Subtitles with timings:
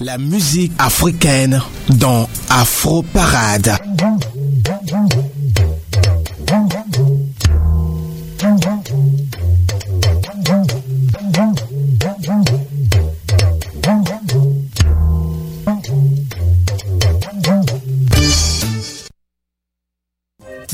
[0.00, 3.76] La musique africaine dans Afro Parade.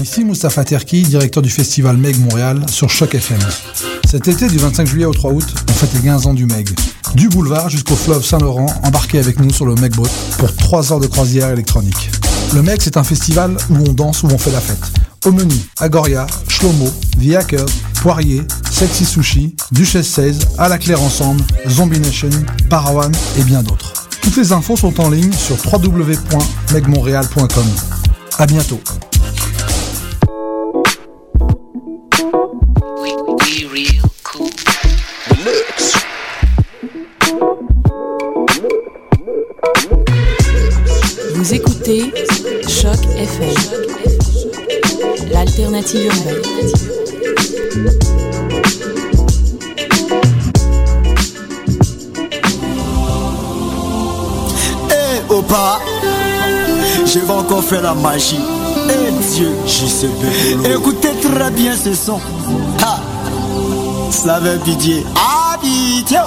[0.00, 3.38] Ici Moustapha Terki, directeur du festival Meg Montréal sur Choc FM.
[4.08, 6.68] Cet été, du 25 juillet au 3 août, on fête les 15 ans du Meg.
[7.14, 10.08] Du boulevard jusqu'au fleuve Saint-Laurent, embarquez avec nous sur le Meg Boat
[10.38, 12.10] pour 3 heures de croisière électronique.
[12.54, 14.78] Le Meg, c'est un festival où on danse, où on fait la fête.
[15.24, 16.88] Au menu, Agoria, Shlomo,
[17.20, 17.66] The Hackers,
[18.00, 22.30] Poirier, Sexy Sushi, Duchesse 16, À la Claire Ensemble, Zombie Nation,
[22.70, 23.92] Parawan et bien d'autres.
[24.22, 27.66] Toutes les infos sont en ligne sur www.megmontréal.com.
[28.38, 28.80] À bientôt.
[41.88, 42.12] Écoutez
[42.68, 43.54] Choc FM,
[45.30, 46.42] l'alternative urbaine.
[54.90, 55.78] Eh, Opa,
[57.06, 58.36] je vais encore faire la magie.
[58.90, 59.50] Eh Dieu,
[60.74, 62.20] Écoutez très bien ce son.
[62.82, 63.00] Ha,
[64.10, 65.04] Slaven Didier.
[65.16, 66.18] Ah, Didier.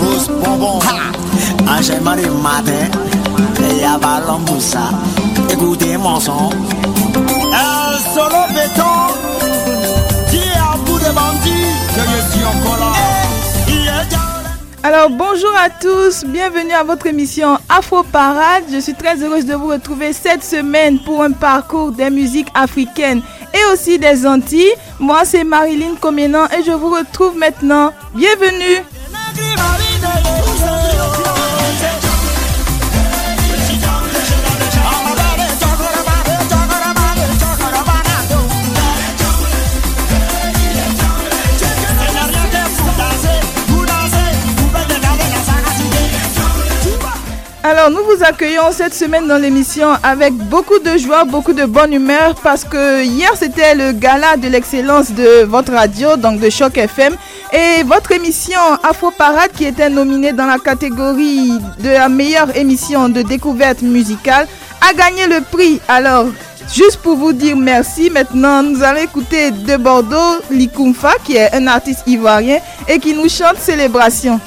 [0.00, 0.80] Rose Bonbon.
[0.80, 3.07] Ha, Marie Matin.
[3.78, 4.90] Et Abalamboussa.
[5.50, 6.50] Écoutez mon son.
[7.52, 9.14] Un solo béton.
[10.28, 11.74] Qui est à bout de bandits.
[11.94, 12.92] Que je suis encore là.
[13.68, 14.18] Yeah, yeah.
[14.82, 18.64] Alors bonjour à tous, bienvenue à votre émission Afro Parade.
[18.72, 23.22] Je suis très heureuse de vous retrouver cette semaine pour un parcours des musiques africaines
[23.54, 24.72] et aussi des Antilles.
[24.98, 27.92] Moi c'est Marilyn Comenan et je vous retrouve maintenant.
[28.14, 28.82] Bienvenue.
[47.78, 51.92] Alors nous vous accueillons cette semaine dans l'émission avec beaucoup de joie, beaucoup de bonne
[51.92, 56.76] humeur parce que hier c'était le gala de l'excellence de votre radio, donc de Choc
[56.76, 57.14] FM,
[57.52, 63.08] et votre émission Afro Parade qui était nominée dans la catégorie de la meilleure émission
[63.08, 64.48] de découverte musicale
[64.80, 65.80] a gagné le prix.
[65.86, 66.26] Alors
[66.74, 71.66] Juste pour vous dire merci, maintenant nous allons écouter de Bordeaux Likumfa qui est un
[71.68, 72.58] artiste ivoirien
[72.88, 74.38] et qui nous chante Célébration.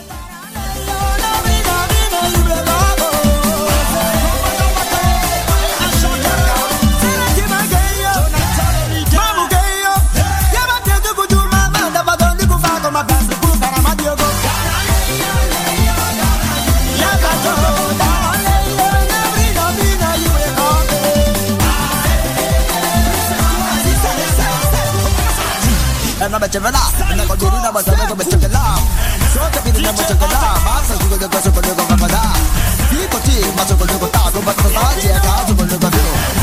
[33.61, 35.99] 嘛这个这个大，这个这个大姐她这个这个牛，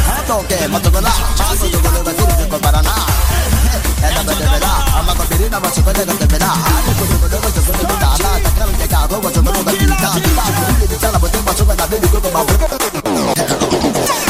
[0.07, 2.91] 还到给嘛这个辣，他是这个这个这个这个巴拉那，
[4.03, 6.55] 哎那么这个辣，俺们个别的那么这个这个这个辣，
[6.87, 10.15] 这个这个这个这个这个大辣，他看人家干活我这个这个比他大，
[10.79, 12.47] 你的家那不听嘛这个那边的哥哥嘛。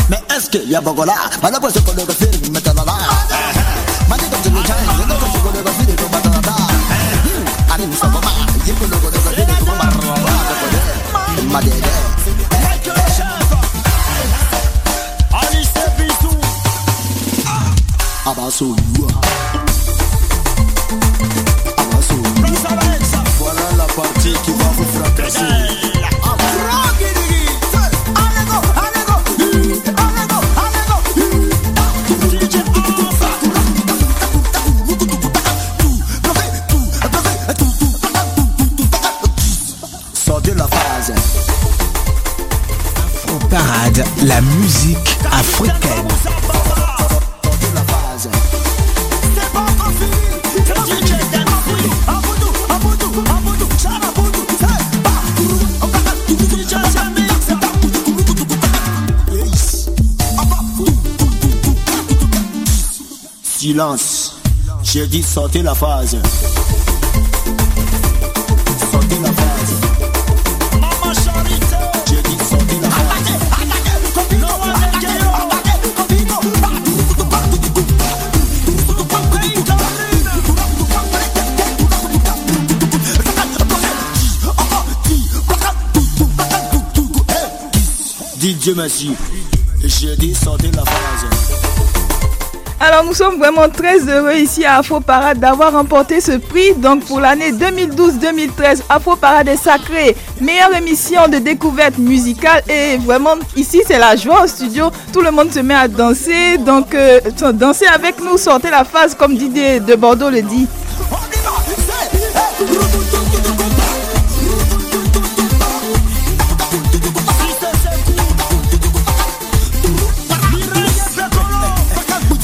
[0.09, 0.81] Mais est-ce qu'il me
[8.69, 8.98] je je
[63.79, 64.35] Silence.
[64.83, 66.17] J'ai dit sortez la phase.
[68.91, 69.75] Sortez la phase.
[72.09, 73.07] J'ai dit sortez la phase.
[88.61, 89.15] Dieu merci.
[89.85, 91.38] J'ai dit sortez la phrase.
[92.81, 96.75] Alors nous sommes vraiment très heureux ici à Afro Parade d'avoir remporté ce prix.
[96.77, 100.15] Donc pour l'année 2012-2013, Afro Parade est sacré.
[100.41, 102.63] Meilleure émission de découverte musicale.
[102.69, 104.93] Et vraiment ici c'est la joie au studio.
[105.13, 106.57] Tout le monde se met à danser.
[106.59, 107.21] Donc euh,
[107.53, 110.69] danser avec nous, sortez la phase comme Didier de Bordeaux le dit.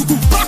[0.06, 0.43] Voilà,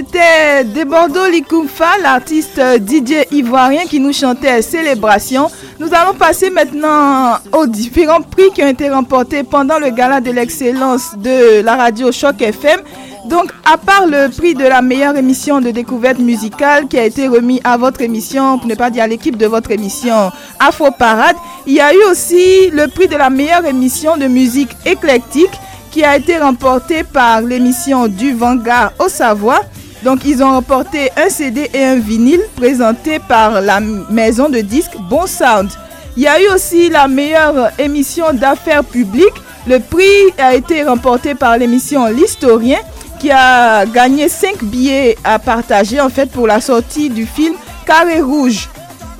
[0.00, 5.50] c'était De Bordeaux Likumfa, l'artiste DJ ivoirien qui nous chantait Célébration.
[5.78, 10.30] Nous allons passer maintenant aux différents prix qui ont été remportés pendant le gala de
[10.30, 12.80] l'excellence de la radio Choc FM.
[13.26, 17.28] Donc, à part le prix de la meilleure émission de découverte musicale qui a été
[17.28, 21.36] remis à votre émission, pour ne pas dire à l'équipe de votre émission Afro Parade,
[21.66, 25.52] il y a eu aussi le prix de la meilleure émission de musique éclectique
[25.90, 29.60] qui a été remporté par l'émission du Vanguard au Savoie.
[30.02, 34.96] Donc ils ont remporté un CD et un vinyle présenté par la maison de disques
[35.08, 35.70] Bon Sound.
[36.16, 39.34] Il y a eu aussi la meilleure émission d'affaires publiques.
[39.66, 42.78] Le prix a été remporté par l'émission L'Historien
[43.18, 47.54] qui a gagné 5 billets à partager en fait pour la sortie du film
[47.86, 48.68] Carré Rouge.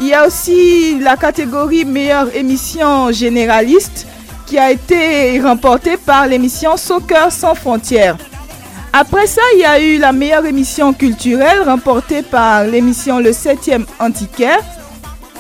[0.01, 4.07] Il y a aussi la catégorie meilleure émission généraliste
[4.47, 8.17] qui a été remporté par l'émission Soccer sans frontières.
[8.93, 13.85] Après ça, il y a eu la meilleure émission culturelle remportée par l'émission Le 7e
[14.01, 14.59] Antiquaire.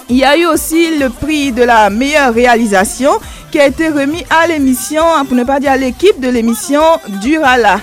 [0.08, 3.11] Il y a eu aussi le prix de la meilleure réalisation
[3.50, 6.82] qui a été remis à l'émission, pour ne pas dire à l'équipe de l'émission
[7.20, 7.81] Durala.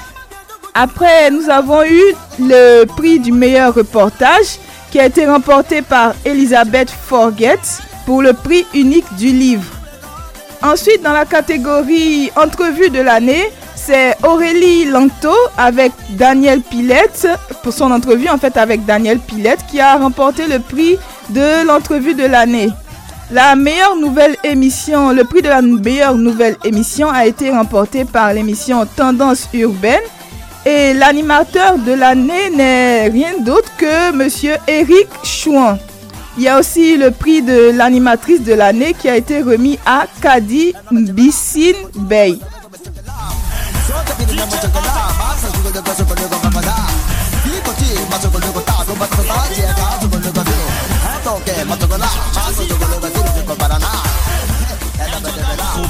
[0.73, 2.01] Après, nous avons eu
[2.39, 4.59] le prix du meilleur reportage
[4.89, 7.59] qui a été remporté par Elisabeth Forget
[8.05, 9.65] pour le prix unique du livre.
[10.61, 13.51] Ensuite, dans la catégorie entrevue de l'année,
[13.87, 17.25] c'est Aurélie Langto avec Daniel Pilette
[17.63, 20.97] pour son entrevue en fait avec Daniel Pilette qui a remporté le prix
[21.29, 22.67] de l'entrevue de l'année.
[23.31, 28.33] La meilleure nouvelle émission, le prix de la meilleure nouvelle émission a été remporté par
[28.33, 30.03] l'émission Tendance urbaine
[30.65, 35.77] et l'animateur de l'année n'est rien d'autre que monsieur Eric Chouan.
[36.37, 40.07] Il y a aussi le prix de l'animatrice de l'année qui a été remis à
[40.21, 42.37] Kadi Mbissine Bey.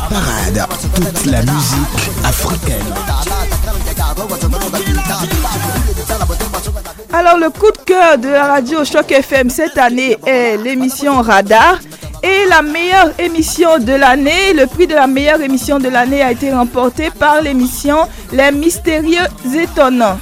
[0.10, 2.86] Parade, toute la musique africaine.
[7.13, 11.79] Alors le coup de cœur de la radio Choc FM cette année est l'émission Radar.
[12.27, 16.34] Et la meilleure émission de l'année, le prix de la meilleure émission de l'année a
[16.34, 18.00] été remporté par l'émission
[18.34, 20.17] Les Mystérieux Étonnants.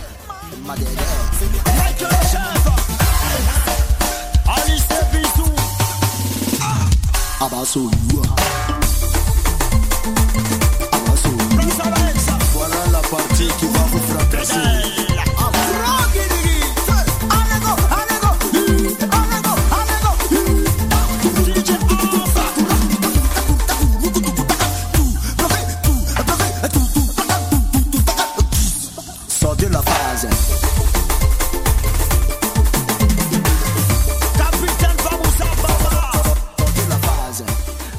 [29.67, 30.54] de la phase.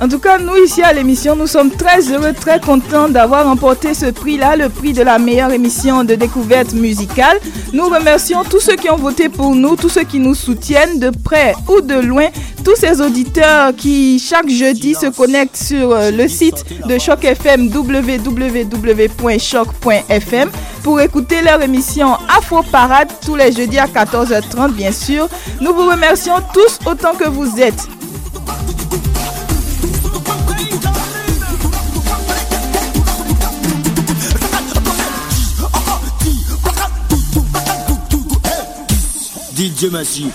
[0.06, 3.92] En tout cas, nous ici à l'émission, nous sommes très heureux, très contents d'avoir remporté
[3.92, 7.40] ce prix-là, le prix de la meilleure émission de découverte musicale.
[7.72, 11.10] Nous remercions tous ceux qui ont voté pour nous, tous ceux qui nous soutiennent de
[11.10, 12.28] près ou de loin,
[12.64, 17.68] tous ces auditeurs qui chaque jeudi se connectent sur euh, le site de Choc FM
[17.74, 18.60] www.choc.fm
[20.84, 25.28] pour écouter leur émission Afro Parade tous les jeudis à 14h30 bien sûr.
[25.60, 27.88] Nous vous remercions tous autant que vous êtes.
[39.56, 40.26] DJ Messi,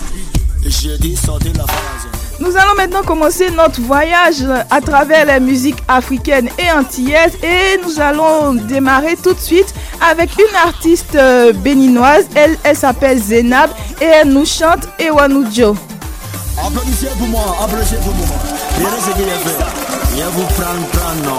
[0.66, 2.08] j'ai sortez la phrase.
[2.40, 8.00] Nous allons maintenant commencer notre voyage à travers les musiques africaines et antillaises et nous
[8.00, 12.26] allons démarrer tout de suite avec une artiste euh, béninoise.
[12.34, 15.76] Elle, elle s'appelle Zenab et elle nous chante Ewanujo.
[16.58, 18.26] Applaudissez pour moi, applaudissez pour moi.
[18.76, 20.16] Regardez ce qu'il a fait.
[20.16, 21.38] Il vous prendre, prendre, non.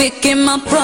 [0.00, 0.80] On y va, c'est- Fique my pro.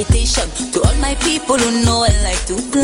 [0.00, 2.80] Invitation to all my people who know I like to dance.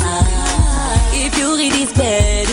[0.00, 2.46] Ah, if you read this bed,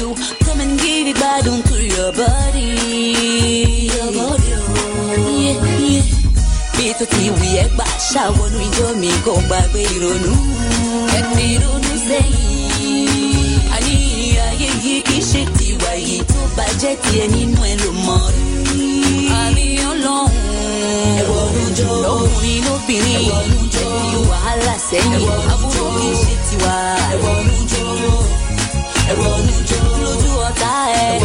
[0.44, 2.76] come and give it back down to your body.
[3.88, 4.38] Yeah, yeah.
[6.78, 10.34] Bí tó ti wí ẹ gbà ṣàwọnú ijó mi kò gbàgbé ìrònú.
[11.18, 13.60] Ẹ fi ìrònú sẹ́yìn.
[13.76, 13.96] Àní
[14.48, 18.44] ayé yìí kì í ṣe tiwa yìí tó bàjẹ́ tiẹ̀ nínú ẹ ló mọ̀ rí.
[22.14, 22.30] Ọ̀rùnjọ́.
[22.30, 23.26] Lọ́kùnrin lóbìnrin.
[23.82, 25.28] Ẹ̀bí wàhálà sẹ́yìn.
[25.54, 26.76] Àbúrò kì í ṣe tiwa.
[30.02, 30.74] Lójú ọ̀tá
[31.06, 31.20] ẹ̀.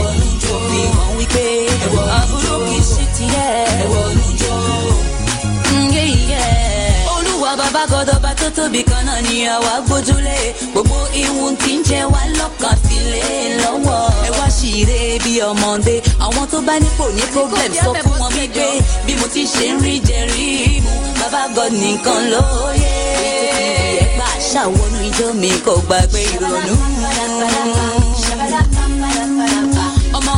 [0.70, 1.46] Fi hàn wípé.
[2.18, 3.48] Àbúrò kì í ṣe tiẹ̀.
[7.14, 10.38] Olúwa bàbá gọdọba tó tóbi kan náà ni àwa gbójúlé
[10.72, 13.22] gbogbo ihun tí ń jẹ wá lọ́kàn file
[13.62, 14.00] lọ́wọ́.
[14.26, 18.66] ẹ wá ṣìíre bí ọmọdé àwọn tó bá nípò ní problem sọ fún wọn wípé
[19.06, 20.48] bí mo ti ṣe ń rí jẹrí
[20.84, 22.24] mu bàbá god nìkan
[24.52, 26.74] ṣàwọnú mi kò gbàgbé ìrònú.
[30.18, 30.34] ọmọ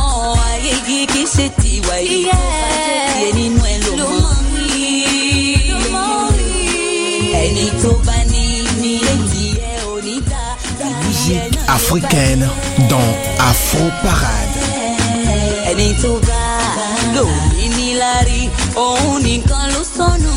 [0.51, 3.93] ayé yìí kì í ṣe tiwa yìí tó bá jẹ́ tiẹ̀ nínú ẹ ló
[5.93, 6.29] mọ̀
[7.43, 8.43] ẹni tó bá ní
[8.81, 10.43] ní létí ẹ ò ní ta.
[11.03, 12.45] Musique africaine
[12.91, 13.11] dans
[13.49, 14.60] Afro Parade.
[15.71, 16.43] Ẹni tó bá
[17.15, 18.39] lòmí níláárí
[18.75, 20.33] òun nìkan ló sọnù.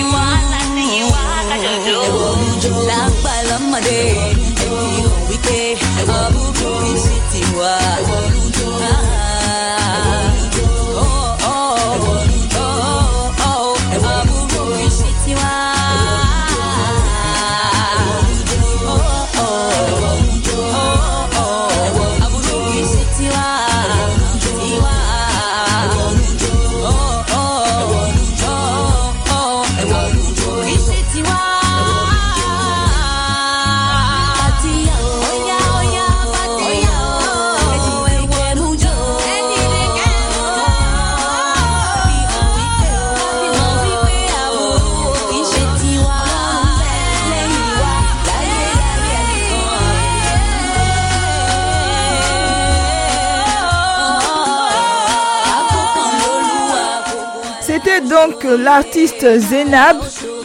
[0.00, 2.00] ìwà láti ìwà kájọjọ.
[2.88, 5.58] lágbà lọ́mọdé ẹbí hàn wípé
[6.18, 7.16] àbúrò kì í ṣe
[58.22, 59.98] donc l'artiste Zenab,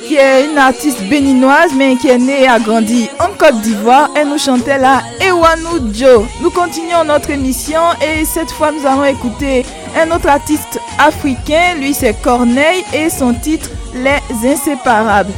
[0.07, 4.10] qui est une artiste béninoise, mais qui est née et a grandi en Côte d'Ivoire.
[4.15, 6.25] Elle nous chantait là Ewanu Joe.
[6.41, 9.65] Nous continuons notre émission et cette fois nous allons écouter
[9.96, 11.75] un autre artiste africain.
[11.79, 15.34] Lui, c'est Corneille et son titre Les Inséparables.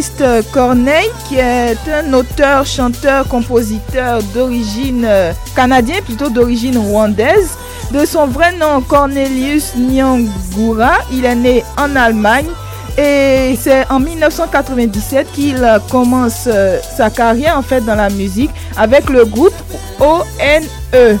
[0.00, 7.50] Jean-Baptiste Corneille, qui est un auteur, chanteur, compositeur d'origine euh, canadienne, plutôt d'origine rwandaise.
[7.92, 12.46] De son vrai nom, Cornelius Nyangura, il est né en Allemagne
[12.96, 19.10] et c'est en 1997 qu'il commence euh, sa carrière en fait dans la musique avec
[19.10, 19.54] le groupe
[20.00, 21.18] ONE.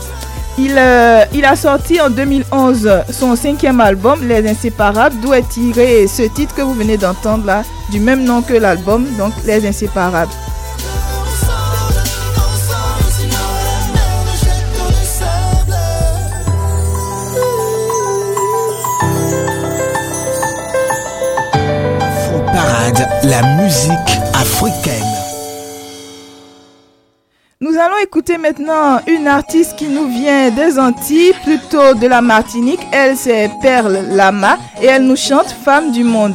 [0.68, 6.22] Euh, il, a sorti en 2011 son cinquième album, Les Inséparables, d'où est tiré ce
[6.22, 10.30] titre que vous venez d'entendre là, du même nom que l'album, donc Les Inséparables.
[22.52, 25.19] Parade, la musique africaine.
[28.02, 32.80] Écoutez maintenant une artiste qui nous vient des Antilles, plutôt de la Martinique.
[32.92, 36.34] Elle, c'est Perle Lama et elle nous chante Femme du monde.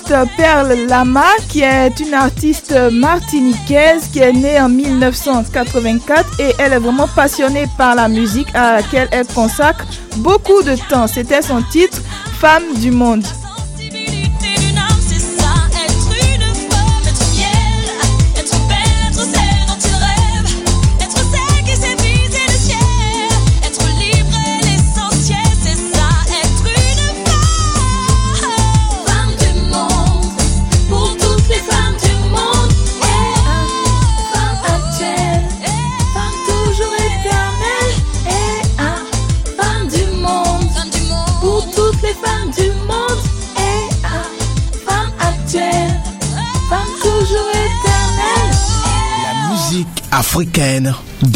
[0.00, 6.78] Perle Lama, qui est une artiste martiniquaise qui est née en 1984 et elle est
[6.78, 9.84] vraiment passionnée par la musique à laquelle elle consacre
[10.16, 11.06] beaucoup de temps.
[11.06, 12.00] C'était son titre,
[12.40, 13.24] Femme du monde.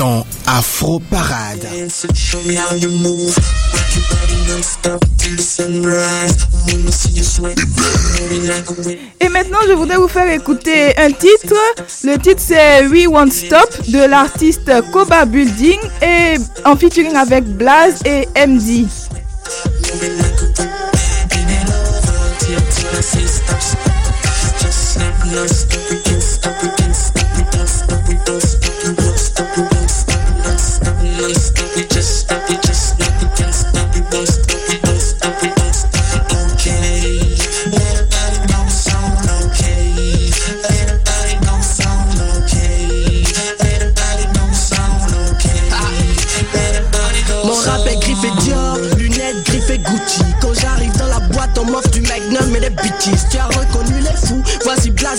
[0.07, 1.66] Dans Afro Parade.
[9.21, 11.57] Et maintenant, je voudrais vous faire écouter un titre.
[12.05, 17.99] Le titre c'est We Won't Stop de l'artiste Koba Building et en featuring avec Blaze
[18.05, 18.87] et MD.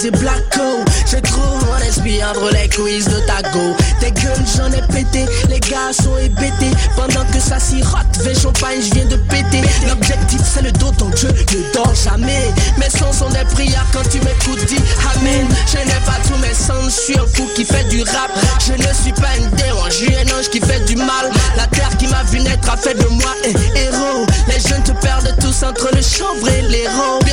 [0.05, 0.85] Blacko.
[1.09, 1.57] J'ai trop
[1.87, 3.75] esprit entre les quiz de ta go.
[3.99, 6.71] Tes gueules, j'en ai pété, les gars sont hébétés.
[6.95, 9.61] Pendant que ça sirote, vais champagne, je viens de péter.
[9.87, 12.53] L'objectif c'est le dos, donc je ne dors jamais.
[12.77, 14.81] Mes sons sont des prières quand tu m'écoutes, dis
[15.15, 15.47] Amen.
[15.65, 18.31] Je n'ai pas tous mes sens, je suis un fou qui fait du rap.
[18.65, 21.31] Je ne suis pas une dérange, je suis un ange qui fait du mal.
[21.55, 24.25] La terre qui m'a vu naître a fait de moi un héros.
[24.47, 26.67] Les jeunes te perdent tous entre le chanvre et.
[26.67, 27.26] Bienvenue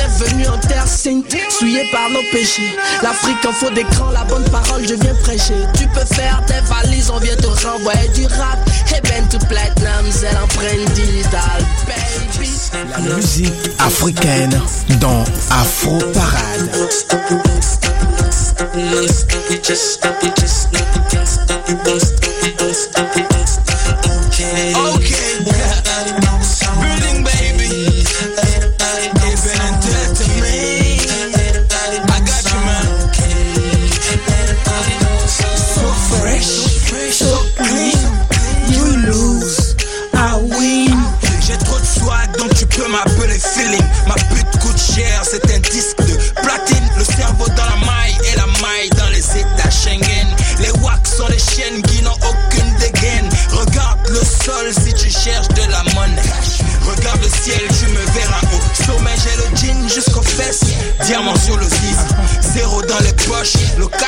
[0.55, 2.75] en terre sainte, souillée par nos péchés.
[3.01, 5.55] L'Afrique en faut d'écran, la bonne parole, je viens prêcher.
[5.77, 8.57] Tu peux faire tes valises, on vient te renvoyer du rap.
[8.95, 12.49] Et ben to platinum, c'est l'empreinte digitale, baby.
[12.91, 14.61] La musique africaine
[14.99, 16.69] dans Afro Parade.
[24.95, 25.64] Okay.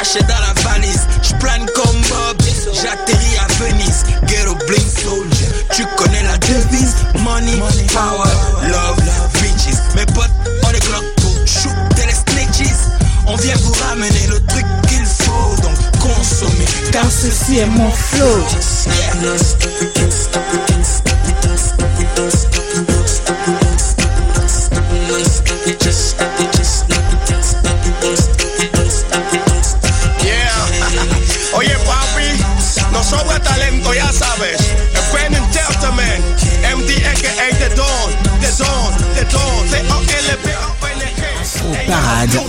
[0.08, 1.08] Le cachet dans la valise.
[1.22, 2.42] J'plane comme Bob,
[2.74, 4.04] j'atterris à Venise.
[4.26, 6.96] Ghetto bling soldier, tu connais la devise.
[7.24, 7.58] Money,
[7.94, 8.30] power,
[8.70, 9.00] love,
[9.42, 9.76] riches.
[9.96, 10.30] Mes potes
[10.64, 12.74] ont des glocks pour shoot les snitches.
[13.28, 16.66] On vient vous ramener le truc qu'il faut, donc consommer.
[16.92, 18.44] Car ceci est mon flow.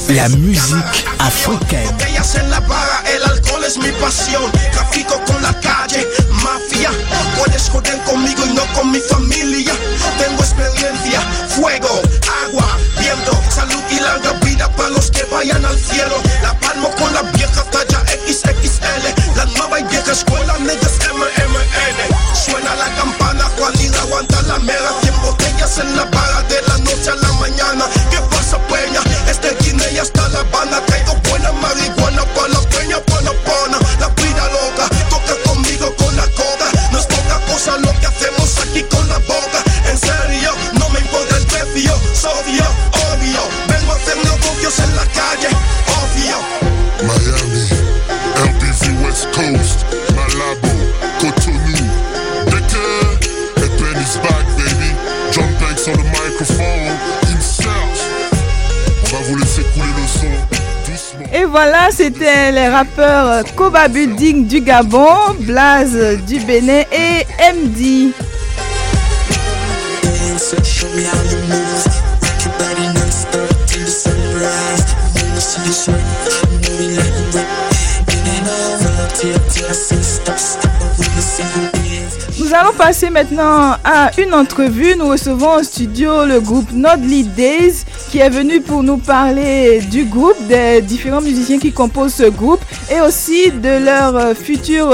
[0.08, 1.90] La musique africaine.
[1.92, 4.50] Botellas en la barra, el alcohol es mi pasión.
[4.72, 6.06] Trafico con la calle,
[6.42, 6.90] mafia.
[7.36, 9.72] Puedes joder conmigo y no con mi familia.
[10.18, 12.00] Tengo experiencia, fuego,
[12.46, 16.16] agua, viento, salud y larga vida para los que vayan al cielo.
[61.98, 68.12] C'était les rappeurs Koba Building du Gabon, Blaze du Bénin et MD.
[82.38, 84.94] Nous allons passer maintenant à une entrevue.
[84.96, 87.84] Nous recevons en studio le groupe Nodly Days
[88.18, 92.58] qui est venu pour nous parler du groupe, des différents musiciens qui composent ce groupe
[92.90, 94.90] et aussi de leurs euh, futures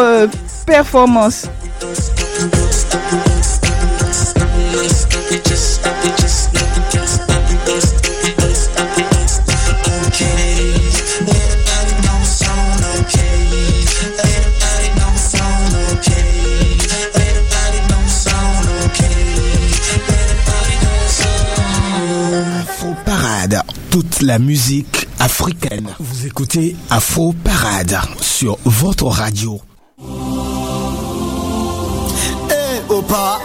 [24.35, 25.91] la musique africaine.
[26.01, 29.61] Vous écoutez Afro Parade sur votre radio.
[32.51, 33.39] Eh, Opa,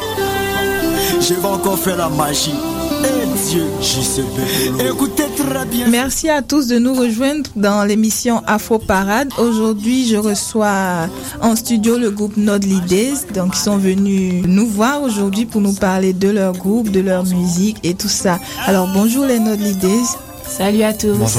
[1.21, 2.56] je vais encore faire la magie.
[3.04, 4.88] Eh.
[4.89, 5.88] Écoutez très bien.
[5.89, 9.30] Merci à tous de nous rejoindre dans l'émission Afro Parade.
[9.38, 11.08] Aujourd'hui, je reçois
[11.39, 13.28] en studio le groupe Nodly Days.
[13.36, 17.25] Donc, ils sont venus nous voir aujourd'hui pour nous parler de leur groupe, de leur
[17.25, 18.39] musique et tout ça.
[18.65, 20.17] Alors, bonjour les Nodly Days.
[20.50, 21.38] Salut à tous.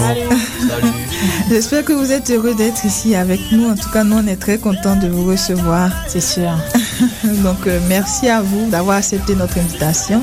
[1.50, 3.68] J'espère que vous êtes heureux d'être ici avec nous.
[3.68, 5.90] En tout cas, nous, on est très contents de vous recevoir.
[6.06, 6.50] C'est sûr.
[7.42, 10.22] donc, euh, merci à vous d'avoir accepté notre invitation.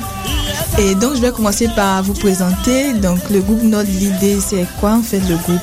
[0.79, 2.93] Et donc, je vais commencer par vous présenter.
[2.93, 5.61] Donc, le groupe Nodly Days, c'est quoi en fait le groupe?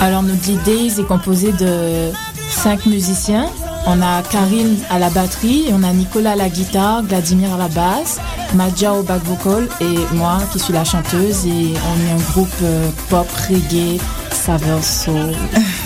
[0.00, 2.10] Alors, Nodly Days est composé de
[2.50, 3.46] cinq musiciens.
[3.86, 7.68] On a Karine à la batterie, on a Nicolas à la guitare, Vladimir à la
[7.68, 8.18] basse,
[8.54, 12.48] Madja au back vocal et moi qui suis la chanteuse et on est un groupe
[12.62, 14.00] euh, pop, reggae,
[14.32, 15.34] saveur soul.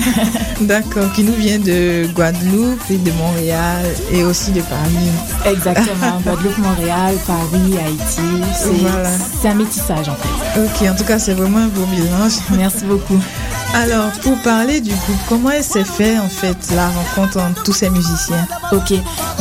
[0.60, 5.52] D'accord, qui nous vient de Guadeloupe et de Montréal et aussi de Paris.
[5.52, 8.44] Exactement, Guadeloupe, Montréal, Paris, Haïti.
[8.54, 9.08] C'est Voilà.
[9.44, 10.60] un métissage en fait.
[10.60, 12.34] Ok, en tout cas, c'est vraiment un beau mélange.
[12.56, 13.18] Merci beaucoup.
[13.74, 17.72] Alors, pour parler du groupe, comment elle s'est fait en fait la rencontre entre tous
[17.72, 18.46] ces musiciens?
[18.72, 18.94] Ok,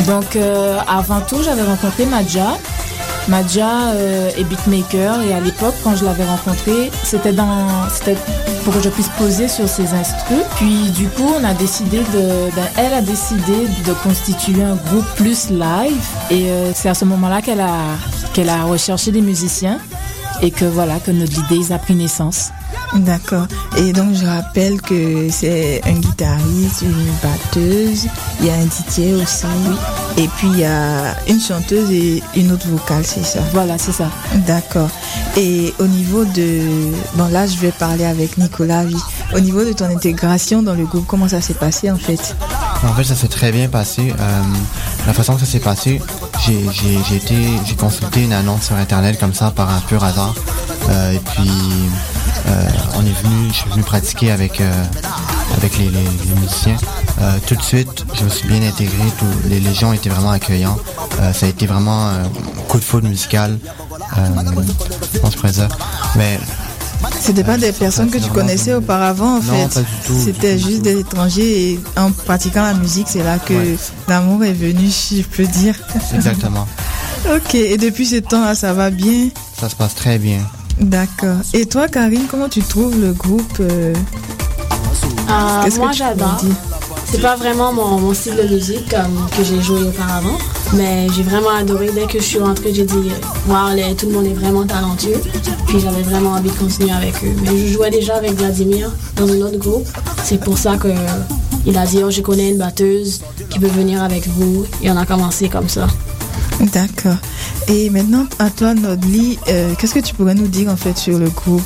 [0.06, 2.58] donc euh, avant tout, j'avais rencontré Madja.
[3.30, 8.16] Madja euh, est beatmaker et à l'époque, quand je l'avais rencontrée, c'était dans, c'était
[8.64, 10.44] pour que je puisse poser sur ses instrus.
[10.58, 15.06] Puis du coup, on a décidé de, ben, elle a décidé de constituer un groupe
[15.16, 17.80] plus live et euh, c'est à ce moment-là qu'elle a,
[18.34, 19.80] qu'elle a recherché des musiciens
[20.42, 22.52] et que voilà que notre idée a pris naissance.
[22.96, 23.46] D'accord.
[23.78, 28.08] Et donc, je rappelle que c'est un guitariste, une batteuse,
[28.40, 29.46] il y a un DJ aussi.
[30.18, 33.92] Et puis, il y a une chanteuse et une autre vocale, c'est ça Voilà, c'est
[33.92, 34.10] ça.
[34.48, 34.90] D'accord.
[35.36, 36.62] Et au niveau de...
[37.16, 38.96] Bon, là, je vais parler avec Nicolas, oui.
[39.36, 42.36] Au niveau de ton intégration dans le groupe, comment ça s'est passé en fait?
[42.84, 44.14] En fait, ça s'est très bien passé.
[44.18, 44.42] Euh,
[45.06, 46.02] la façon que ça s'est passé,
[46.46, 50.02] j'ai j'ai- j'ai été, j'ai consulté une annonce sur internet comme ça par un pur
[50.04, 50.34] hasard.
[50.90, 51.52] Euh, et puis,
[52.96, 54.72] on est venu, je suis venu pratiquer avec euh,
[55.58, 56.78] avec les, les- les musiciens.
[57.22, 58.96] Euh, tout de suite, je me suis bien intégré.
[59.18, 60.78] Tout, les, les gens étaient vraiment accueillants.
[61.20, 62.24] Euh, ça a été vraiment un
[62.68, 63.58] coup de foudre musical.
[64.18, 64.28] Euh,
[65.14, 65.68] je pourrais dire.
[66.16, 66.40] Mais
[67.20, 69.74] C'était pas des personnes que tu connaissais auparavant en Non, fait.
[69.74, 73.54] pas du tout, C'était juste des étrangers et en pratiquant la musique, c'est là que
[73.54, 73.78] Ouais.
[74.08, 75.76] l'amour est venu, si je peux dire.
[76.14, 76.68] exactement,
[77.36, 79.30] ok, et depuis ce temps-là, ça va bien?
[79.60, 80.40] Ça se passe très bien.
[80.80, 81.38] D'accord.
[81.54, 83.94] Et toi, Karine, comment tu trouves le groupe euh,
[85.30, 86.40] Euh, que moi, j'adore.
[87.10, 90.38] C'est pas vraiment mon, mon style de musique comme que j'ai joué auparavant,
[90.74, 91.90] mais j'ai vraiment adoré.
[91.96, 93.12] Dès que je suis rentrée, j'ai dit,
[93.48, 95.22] wow, les- tout le monde est vraiment talentueux.
[95.68, 97.32] Puis j'avais vraiment envie de continuer avec eux.
[97.44, 99.88] Mais je jouais déjà avec Vladimir dans un autre groupe.
[100.24, 100.90] C'est pour ça que
[101.66, 104.66] il a dit, oh, je connais une batteuse qui peut venir avec vous.
[104.82, 105.88] Et on a commencé comme ça.
[106.60, 107.18] D'accord.
[107.68, 111.20] Et maintenant, à toi, Nodli, euh, qu'est-ce que tu pourrais nous dire en fait sur
[111.20, 111.62] le groupe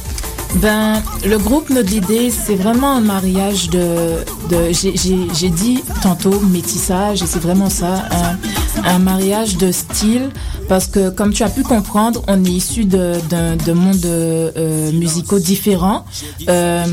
[0.55, 4.17] Ben, le groupe Notre Idée, c'est vraiment un mariage de.
[4.71, 8.03] j'ai- dit tantôt métissage, et c'est vraiment ça,
[8.83, 10.29] un, mariage de style.
[10.67, 13.13] Parce que, comme tu as pu comprendre, on est issus de,
[13.65, 16.05] de mondes euh, musicaux différents.
[16.49, 16.85] Euh,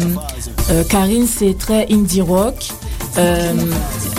[0.70, 2.70] euh, Karine, c'est très indie rock.
[3.18, 3.52] Euh,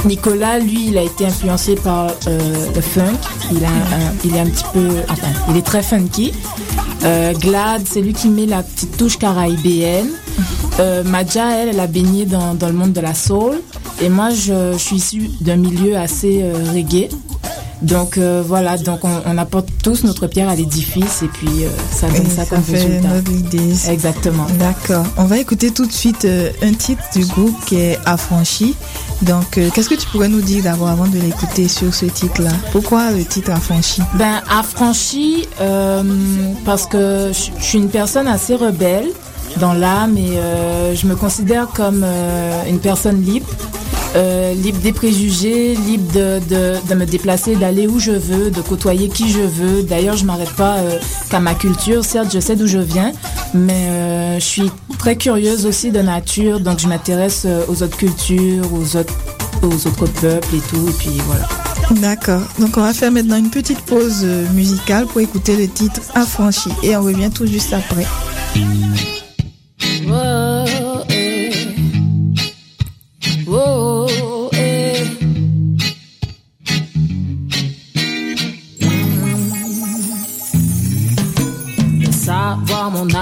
[0.05, 3.17] Nicolas, lui, il a été influencé par euh, le funk.
[3.51, 4.87] Il, est un petit peu,
[5.49, 6.33] il est très funky.
[7.03, 10.09] Euh, Glad, c'est lui qui met la petite touche caraïbéenne.
[11.05, 13.61] Madja, elle, elle a baigné dans, le monde de la soul.
[14.01, 17.09] Et moi, je, suis issue d'un milieu assez reggae.
[17.81, 21.69] Donc euh, voilà, donc on, on apporte tous notre pierre à l'édifice et puis euh,
[21.91, 23.07] ça donne Et ça, ça comme fait résultat.
[23.07, 23.73] notre idée.
[23.89, 24.45] Exactement.
[24.59, 25.05] D'accord.
[25.17, 28.75] On va écouter tout de suite euh, un titre du groupe qui est Affranchi.
[29.21, 32.51] Donc, qu'est-ce que tu pourrais nous dire d'abord avant de l'écouter sur ce titre-là?
[32.71, 34.01] Pourquoi le titre Affranchi?
[34.15, 35.45] Ben, affranchi,
[36.65, 39.07] parce que je suis une personne assez rebelle
[39.57, 40.39] dans l'âme et
[40.95, 42.05] je me considère comme
[42.69, 43.47] une personne libre.
[44.15, 48.61] Euh, libre des préjugés, libre de, de, de me déplacer, d'aller où je veux, de
[48.61, 49.83] côtoyer qui je veux.
[49.83, 50.97] D'ailleurs, je m'arrête pas euh,
[51.29, 52.03] qu'à ma culture.
[52.03, 53.11] Certes, je sais d'où je viens,
[53.53, 57.97] mais euh, je suis très curieuse aussi de nature, donc je m'intéresse euh, aux autres
[57.97, 59.13] cultures, aux autres,
[59.61, 60.87] aux autres peuples et tout.
[60.89, 61.47] Et puis voilà.
[62.01, 62.41] D'accord.
[62.59, 66.69] Donc, on va faire maintenant une petite pause musicale pour écouter le titre Affranchi.
[66.83, 68.05] Et on revient tout juste après.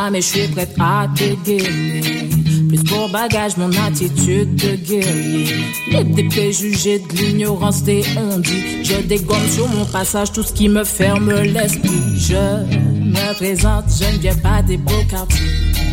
[0.08, 2.30] Âme et je suis prête à dégainer.
[2.70, 5.56] Plus pour bagage, mon attitude de guerrier.
[5.92, 8.84] Libre des préjugés, de l'ignorance des on-dit.
[8.86, 12.18] Je dégomme sur mon passage tout ce qui me ferme l'esprit.
[12.18, 15.46] Je me présente, je ne viens pas des beaux quartiers.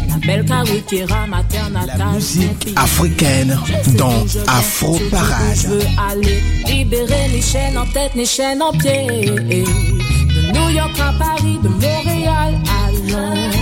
[0.08, 2.14] La belle Kawikera, ma terre natale.
[2.14, 3.58] Musique africaine
[3.98, 5.56] dans Afro Je Parade.
[5.66, 9.06] veux aller libérer les chaînes en tête, les chaînes en pied.
[9.08, 13.53] De New York à Paris, de Montréal à Londres.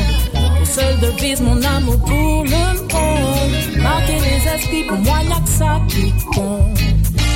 [0.83, 3.83] Seule devise mon amour pour le monde.
[3.83, 6.81] Marquer les esprits, pour moi, y'a que ça qui compte.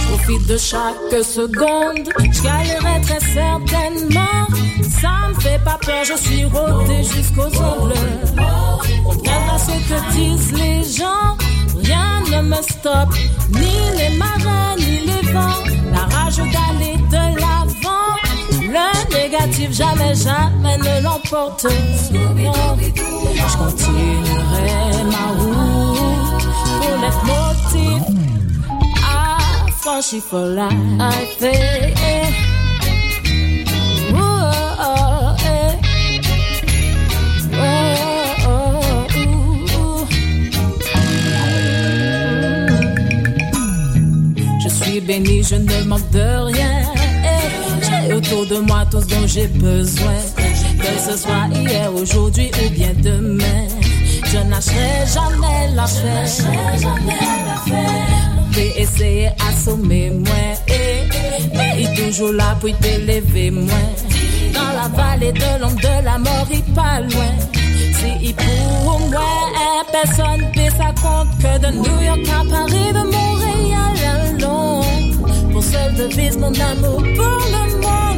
[0.08, 4.46] Profite de chaque seconde, je très certainement.
[5.00, 7.94] Ça me fait pas peur, je suis rodé jusqu'aux ongles.
[9.04, 11.36] Contraire à ce que disent les gens,
[11.82, 13.14] rien ne me stoppe,
[13.50, 15.62] ni les marins, ni les vents.
[15.92, 18.16] La rage d'aller de l'avant,
[18.60, 21.66] le négatif jamais, jamais ne l'emporte.
[23.56, 26.44] Je continuerai ma route
[26.80, 28.02] pour l'être motif.
[29.68, 31.42] Affranchi for life.
[31.42, 31.86] eh.
[44.62, 46.82] Je suis béni, je ne manque de rien.
[47.82, 50.14] J'ai autour de moi tout ce dont j'ai besoin.
[50.86, 53.66] Que ce soit hier, aujourd'hui ou bien demain.
[54.24, 56.26] Je lâcherai jamais l'affaire.
[58.52, 60.46] J'ai essayé assommer moi.
[60.68, 63.84] Et, mais il toujours là pour t'élever moi.
[64.54, 67.32] Dans la vallée de l'ombre de la mort, il pas loin.
[67.52, 69.20] Si il pour moi,
[69.90, 74.86] personne ne ça compte que de New York à Paris, de Montréal à Londres.
[75.52, 78.15] Pour seule devise mon amour pour le monde.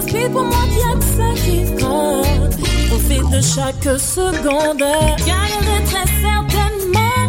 [0.00, 0.64] Esprits pour moi,
[0.98, 2.56] que ça qui compte.
[2.88, 4.78] Profite de chaque seconde.
[4.78, 7.24] Gagnerai très certainement.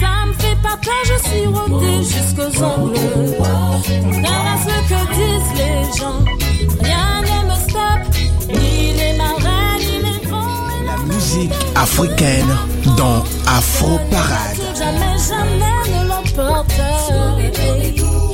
[0.00, 2.98] Ça me fait pas peur, je suis rodé jusqu'aux ongles.
[4.02, 6.20] Contraire à ce que disent les gens,
[6.82, 8.06] rien ne me stoppe,
[8.48, 10.66] ni les marins, ni les vents.
[10.86, 12.52] La musique africaine
[12.96, 14.58] dans Afro Parade.
[14.76, 16.80] Jamais, jamais ne l'emporte.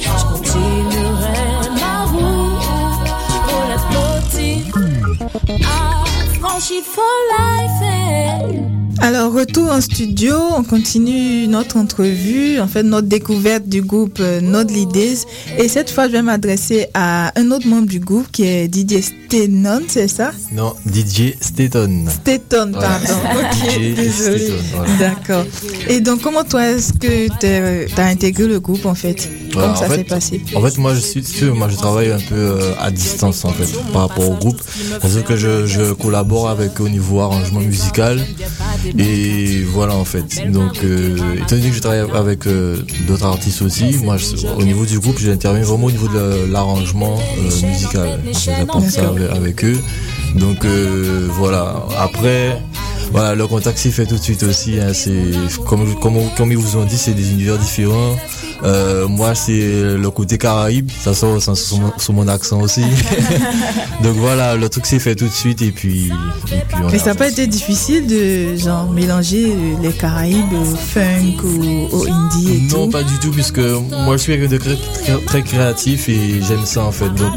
[0.01, 1.14] Je continuerai
[6.65, 7.03] Affranchi for
[7.37, 7.83] life.
[7.83, 8.84] eh.
[9.01, 14.41] Alors, retour en studio, on continue notre entrevue, en fait notre découverte du groupe euh,
[14.41, 15.19] Node Leaders.
[15.59, 19.03] Et cette fois, je vais m'adresser à un autre membre du groupe qui est Didier
[19.03, 20.31] Stenon, c'est ça?
[20.53, 20.75] Non,
[21.41, 22.05] Staton.
[22.09, 22.81] Stetton, Ouais.
[22.81, 23.15] pardon.
[23.35, 24.53] Ok, désolé.
[24.75, 24.93] Voilà.
[24.99, 25.45] D'accord.
[25.89, 29.29] Et donc, comment toi, est-ce que tu as intégré le groupe en fait?
[29.53, 30.41] Comment en ça fait- s'est passé?
[30.55, 33.51] En fait, moi, je suis sûr, moi, je travaille un peu euh, à distance, en
[33.53, 34.61] fait, par rapport au groupe.
[35.01, 38.25] Parce que je, je collabore avec au niveau arrangement musical.
[38.99, 40.51] Et voilà, en fait.
[40.51, 42.77] Donc, euh, étant donné que je travaille avec euh,
[43.07, 44.17] d'autres artistes aussi, moi,
[44.59, 48.21] au niveau du groupe, j'interviens vraiment au niveau de la- l'arrangement euh, musical.
[48.45, 49.79] J'apporte ça avec, eux.
[50.37, 50.65] Donc,
[51.31, 51.85] voilà.
[51.99, 52.59] Après,
[53.13, 54.79] voilà, le contact s'est fait tout de suite aussi.
[54.81, 54.93] hein.
[55.67, 58.17] comme, comme, comme ils vous ont dit, c'est des univers différents.
[58.63, 60.91] Euh, moi, c'est le côté Caraïbe.
[61.03, 62.83] Ça sort ça- sur mon, sur mon accent aussi.
[64.03, 66.99] Donc voilà, le truc s'est fait tout de suite et puis, et puis on Mais
[66.99, 72.53] ça n'a pas été difficile de genre mélanger les Caraïbes au funk ou au indie
[72.55, 75.43] et Non, tout pas du tout, puisque moi je suis quelqu'un de cré- très, très
[75.43, 77.09] créatif et j'aime ça en fait.
[77.15, 77.33] Donc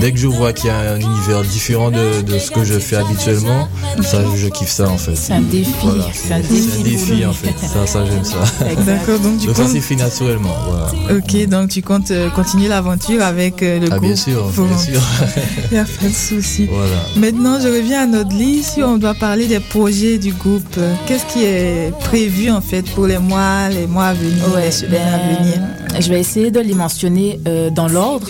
[0.00, 2.78] dès que je vois qu'il y a un univers différent de, de ce que je
[2.78, 3.68] fais habituellement,
[4.02, 5.16] ça je kiffe ça en fait.
[5.16, 5.70] C'est un défi.
[5.82, 7.54] Voilà, C'est un défi un défi pour en fait.
[7.66, 8.44] Ça, ça j'aime ça.
[8.84, 10.55] D'accord, donc du ça coup- s'est fait naturellement.
[10.66, 11.18] Voilà.
[11.18, 14.78] Ok, donc tu comptes euh, continuer l'aventure avec euh, le Ah, groupe bien sûr, bien
[14.78, 15.00] sûr.
[15.70, 16.66] Il n'y a pas de souci.
[16.70, 16.96] Voilà.
[17.16, 18.74] Maintenant, je reviens à notre liste.
[18.74, 22.82] Si on doit parler des projets du groupe, euh, qu'est-ce qui est prévu en fait
[22.94, 25.58] pour les mois, les mois à venir, Ouais, les semaines à venir?
[25.58, 28.28] ben, je vais essayer de les mentionner euh, dans l'ordre.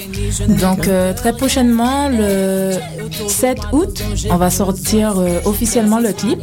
[0.61, 2.73] Donc euh, très prochainement, le
[3.29, 6.39] 7 août, on va sortir euh, officiellement le clip,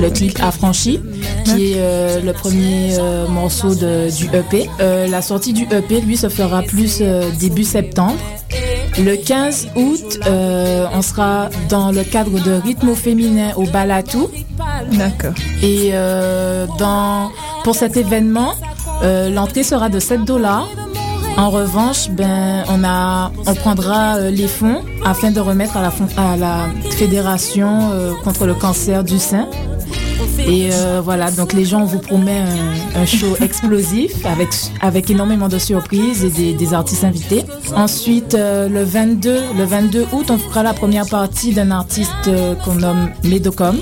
[0.00, 1.00] le clip Affranchi,
[1.44, 4.68] qui est euh, le premier euh, morceau de- du EP.
[4.80, 8.16] Euh, la sortie du EP, lui, se fera plus euh, début septembre.
[8.98, 14.28] Le 15 août, euh, on sera dans le cadre de rythme féminin au Balatou.
[14.92, 15.32] D'accord.
[15.62, 17.30] Et euh, dans,
[17.62, 18.54] pour cet événement,
[19.02, 20.68] euh, l'entrée sera de 7 dollars.
[21.36, 26.36] En revanche, ben, on, prendra euh, les fonds afin de remettre à la, fon- à
[26.36, 29.46] la Fédération euh, contre le cancer du sein.
[30.46, 32.38] Et euh, voilà, donc les gens, vous promet
[32.94, 34.48] un, un show explosif avec,
[34.80, 37.44] avec énormément de surprises et des, des artistes invités.
[37.76, 42.54] Ensuite, euh, le 22, le 22 août, on fera la première partie d'un artiste euh,
[42.56, 43.76] qu'on nomme Medocoms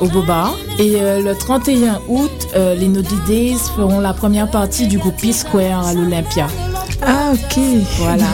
[0.00, 0.50] au Boba.
[0.78, 5.94] Et le 31 août, les Naughty Days feront la première partie du groupe P-Square à
[5.94, 6.46] l'Olympia.
[7.06, 7.58] Ah, ok.
[7.98, 8.24] Voilà.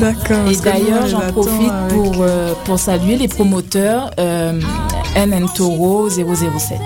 [0.00, 0.48] D'accord.
[0.50, 4.60] Et d'ailleurs, j'en profite avec- pour, euh, pour saluer les promoteurs euh,
[5.16, 6.78] NN Toro 007.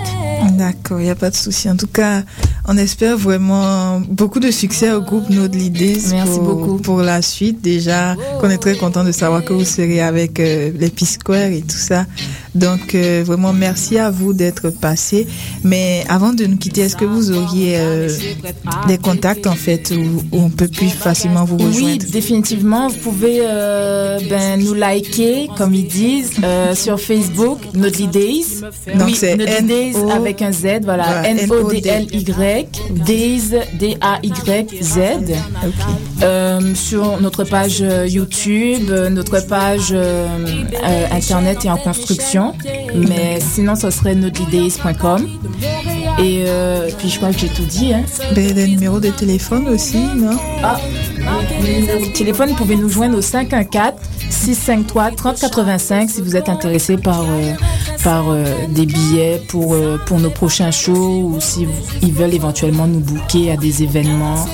[0.57, 1.69] D'accord, il n'y a pas de souci.
[1.69, 2.21] En tout cas,
[2.67, 6.77] on espère vraiment beaucoup de succès au groupe Node Merci pour, beaucoup.
[6.77, 7.61] pour la suite.
[7.61, 11.61] Déjà, qu'on est très content de savoir que vous serez avec euh, les P-Square et
[11.61, 12.05] tout ça.
[12.59, 15.27] Donc, euh, vraiment, merci à vous d'être passé.
[15.63, 18.09] Mais avant de nous quitter, est-ce que vous auriez euh,
[18.87, 21.85] des contacts, en fait, où, où on peut plus facilement vous rejoindre?
[21.85, 22.89] Oui, définitivement.
[22.89, 26.31] Vous pouvez euh, ben, nous liker, comme ils disent,
[26.73, 28.45] sur Facebook, Nodly Days.
[28.95, 31.03] Donc, oui, c'est Days avec un Z, voilà.
[31.03, 32.67] Voilà, N-O-D-L-Y,
[33.05, 33.41] Days,
[33.79, 34.99] D-A-Y-Z.
[36.21, 39.95] Euh, sur notre page YouTube, notre page
[41.11, 42.48] Internet est en construction.
[42.95, 45.27] Mais sinon, ce serait nodlydays.com.
[46.19, 47.93] Et euh, puis, je crois que j'ai tout dit.
[47.93, 48.03] Hein.
[48.35, 50.37] Ben, des numéros de téléphone aussi, non?
[50.63, 50.77] Ah,
[51.61, 57.53] le téléphone, vous pouvez nous joindre au 514-653-3085 si vous êtes intéressé par, euh,
[58.03, 59.75] par euh, des billets pour,
[60.05, 61.71] pour nos prochains shows ou si vous-
[62.01, 64.45] ils veulent éventuellement nous booker à des événements.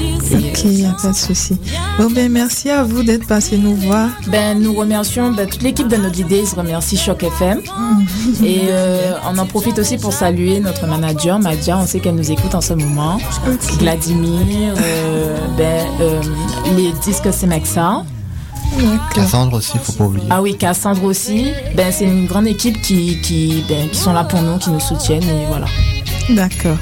[0.00, 1.56] Et, Ok, il n'y a pas de souci.
[1.98, 4.08] Bon, ben, merci à vous d'être passé nous voir.
[4.28, 7.60] Ben, nous remercions, ben, toute l'équipe de notre idée remercie Choc FM.
[8.44, 11.76] Et euh, on en profite aussi pour saluer notre manager, Madia.
[11.76, 13.18] On sait qu'elle nous écoute en ce moment.
[13.80, 16.20] Vladimir, euh, ben, euh,
[16.76, 18.04] les disques Semexa.
[19.12, 20.26] Cassandre aussi, faut pas oublier.
[20.30, 21.46] Ah oui, Cassandre aussi.
[21.74, 24.80] Ben, c'est une grande équipe qui, qui, ben, qui sont là pour nous, qui nous
[24.80, 25.24] soutiennent.
[25.24, 25.66] Et voilà.
[26.30, 26.78] D'accord.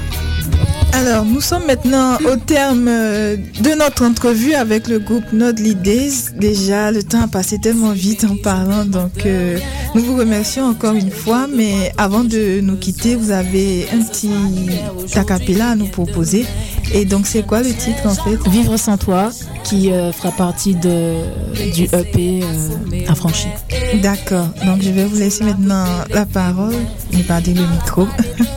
[0.95, 6.29] Alors, nous sommes maintenant au terme euh, de notre entrevue avec le groupe Node Days.
[6.35, 9.57] Déjà, le temps a passé tellement vite en parlant, donc euh,
[9.95, 11.47] nous vous remercions encore une fois.
[11.47, 14.29] Mais avant de nous quitter, vous avez un petit
[15.15, 16.45] acapella à nous proposer.
[16.93, 18.37] Et donc, c'est quoi le titre en fait?
[18.49, 19.31] Vivre sans toi,
[19.63, 21.15] qui euh, fera partie de,
[21.73, 23.47] du EP euh, Affranchi.
[24.03, 24.47] D'accord.
[24.65, 26.75] Donc, je vais vous laisser maintenant la parole
[27.11, 28.07] et garder le micro.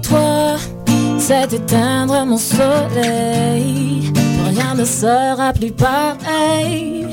[0.00, 0.56] toi,
[1.18, 4.12] c'est éteindre mon soleil.
[4.46, 7.06] Rien ne sera plus pareil.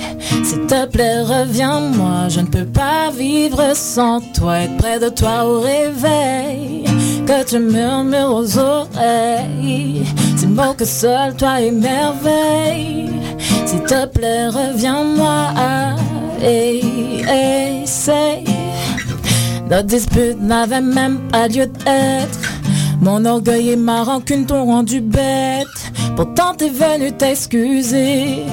[0.43, 2.29] S'il te plaît, reviens-moi.
[2.29, 4.59] Je ne peux pas vivre sans toi.
[4.59, 6.85] Être près de toi au réveil.
[7.25, 10.05] Que tu murmures aux oreilles.
[10.37, 13.09] Ces mots que seul toi émerveille.
[13.65, 15.53] S'il te plaît, reviens-moi.
[16.41, 18.43] Hey, say.
[19.69, 22.44] Notre dispute n'avait même pas lieu d'être.
[23.01, 25.67] Mon orgueil et ma rancune t'ont rendu bête.
[26.15, 28.45] Pourtant t'es venu t'excuser.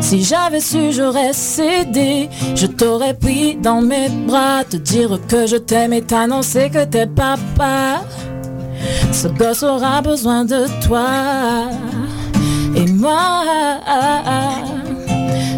[0.00, 2.28] Si j'avais su, j'aurais cédé.
[2.54, 7.06] Je t'aurais pris dans mes bras, te dire que je t'aime et t'annoncer que t'es
[7.06, 8.02] papa.
[9.12, 11.70] Ce gosse aura besoin de toi.
[12.76, 13.44] Et moi,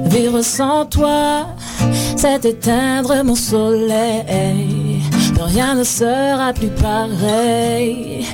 [0.05, 1.47] vivre sans toi,
[2.16, 4.86] c'est éteindre mon soleil.
[5.39, 8.26] Rien ne sera plus pareil.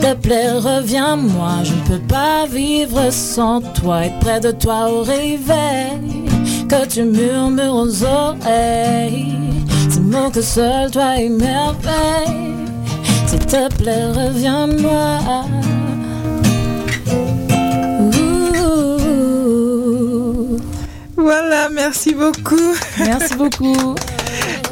[0.00, 4.04] Te plaît, reviens-moi, je ne peux pas vivre sans toi.
[4.04, 6.24] Être près de toi au réveil,
[6.68, 9.36] que tu murmures aux oreilles.
[9.90, 12.54] Ces mots que seul toi émerveille.
[13.26, 15.44] S'il te plaît, reviens-moi.
[21.16, 22.74] Voilà, merci beaucoup.
[22.98, 23.94] Merci beaucoup.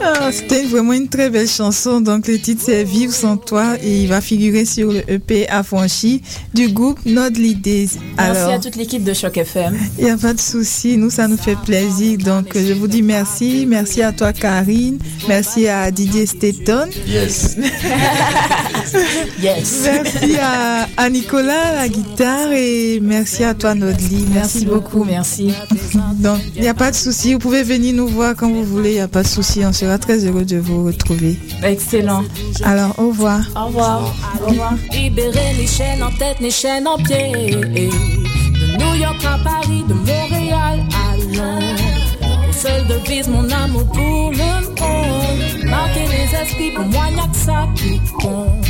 [0.00, 2.00] Ah, C'était vraiment une très belle chanson.
[2.00, 6.22] Donc, le titre c'est Vivre sans toi et il va figurer sur le EP Affranchi
[6.54, 7.90] du groupe Not Days.
[8.16, 9.76] Merci à toute l'équipe de Choc FM.
[9.98, 12.18] Il n'y a pas de souci, nous ça nous fait plaisir.
[12.18, 13.66] Donc, je vous dis merci.
[13.66, 14.98] Merci à toi, Karine.
[15.26, 16.88] Merci à Didier Stetton.
[17.06, 17.56] Yes.
[19.42, 19.80] yes.
[19.84, 24.26] Merci à, à Nicolas, la guitare, et merci à toi, Nodli.
[24.32, 25.52] Merci beaucoup, merci.
[26.18, 27.32] Donc, il n'y a pas de souci.
[27.34, 28.90] Vous pouvez venir nous voir quand vous voulez.
[28.90, 29.60] Il n'y a pas de souci.
[29.64, 31.38] On très heureux de vous retrouver.
[31.62, 32.24] Excellent.
[32.64, 33.40] Alors, au revoir.
[33.56, 34.14] Au revoir.
[34.42, 34.74] Au revoir.
[34.92, 37.32] Libérer les chaînes en tête, les chaînes en pied.
[37.32, 42.48] De New York à Paris, de Montréal à Londres.
[42.48, 45.64] Au seul devise mon amour pour le monde.
[45.64, 48.67] Marquer les esprits, pour moi, y'a que ça qui compte.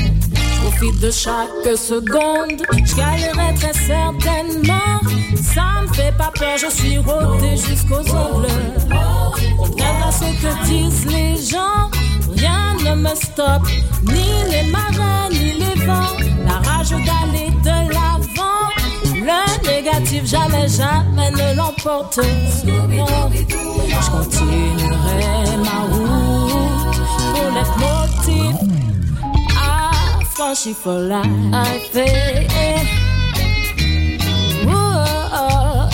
[0.70, 5.00] Profite de chaque seconde, je galerai très certainement.
[5.34, 8.48] Ça me fait pas peur, je suis rodé jusqu'aux ongles.
[9.56, 11.88] Contraire à ce que disent les gens,
[12.36, 13.66] rien ne me stoppe,
[14.04, 16.16] ni les marins, ni les vents.
[16.44, 18.68] La rage d'aller de l'avant,
[19.14, 22.20] le négatif jamais, jamais ne l'emporte.
[22.62, 26.07] Je continuerai ma route
[30.38, 31.26] for life.
[31.96, 32.80] eh, eh.
[34.68, 35.88] Oh,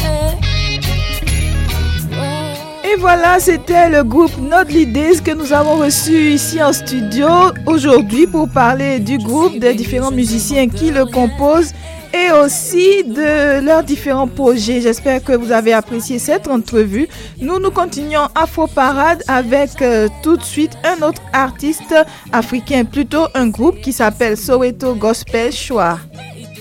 [2.84, 2.88] eh.
[2.92, 7.26] Et voilà, c'était le groupe Not Days que nous avons reçu ici en studio
[7.64, 11.72] aujourd'hui pour parler du groupe, des différents musiciens qui le composent
[12.14, 14.80] et aussi de leurs différents projets.
[14.80, 17.08] J'espère que vous avez apprécié cette entrevue.
[17.40, 21.94] Nous, nous continuons Afro Parade avec euh, tout de suite un autre artiste
[22.32, 25.98] africain, plutôt un groupe qui s'appelle Soweto Gospel Choir.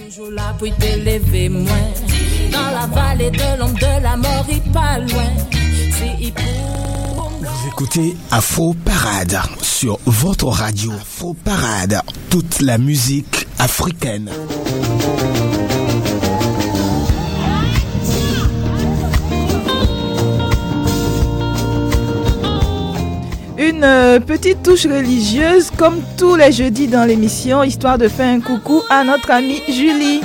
[0.05, 1.65] Toujours là pour t'élever moins.
[2.51, 5.29] Dans la vallée de l'ombre de la mort, il pas loin.
[5.51, 10.91] C'est pour Vous écoutez Afro Parade sur votre radio.
[10.93, 14.29] Afro Parade, toute la musique africaine.
[23.69, 28.41] Une euh, petite touche religieuse comme tous les jeudis dans l'émission, histoire de faire un
[28.41, 30.19] coucou à notre amie Julie.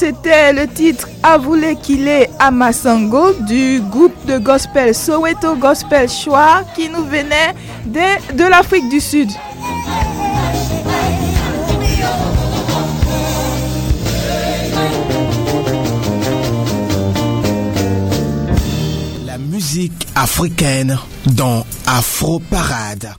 [0.00, 6.88] C'était le titre Avoulé qu'il est Amasango du groupe de gospel Soweto Gospel Choir qui
[6.88, 9.28] nous venait de, de l'Afrique du Sud.
[19.26, 23.12] La musique africaine dans Afro Parade.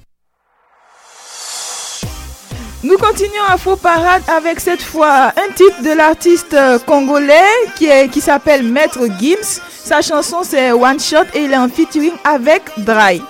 [2.84, 7.44] Nous continuons Afro Parade avec cette fois un titre de l'artiste euh, congolais
[7.76, 9.62] qui, s'appelle Maître Gims.
[9.70, 13.22] Sa chanson c'est One Shot et il est en featuring avec Dry.